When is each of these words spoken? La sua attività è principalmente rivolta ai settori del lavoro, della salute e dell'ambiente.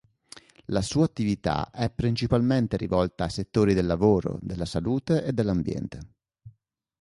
La 0.65 0.81
sua 0.81 1.05
attività 1.05 1.69
è 1.69 1.91
principalmente 1.91 2.75
rivolta 2.75 3.25
ai 3.25 3.29
settori 3.29 3.75
del 3.75 3.85
lavoro, 3.85 4.39
della 4.41 4.65
salute 4.65 5.23
e 5.23 5.31
dell'ambiente. 5.31 5.99